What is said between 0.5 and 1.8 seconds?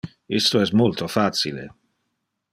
es multo facile.